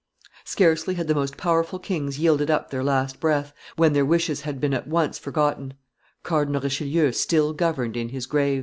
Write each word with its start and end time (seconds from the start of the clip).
Scarcely 0.45 0.95
had 0.95 1.07
the 1.07 1.13
most 1.13 1.37
powerful 1.37 1.77
kings 1.77 2.17
yielded 2.17 2.49
up 2.49 2.71
their 2.71 2.83
last 2.83 3.19
breath, 3.19 3.53
when 3.75 3.93
their 3.93 4.03
wishes 4.03 4.41
had 4.41 4.59
been 4.59 4.73
at 4.73 4.87
once 4.87 5.19
forgotten: 5.19 5.75
Cardinal 6.23 6.59
Richelieu 6.61 7.11
still 7.11 7.53
governed 7.53 7.95
in 7.95 8.09
his 8.09 8.25
grave. 8.25 8.59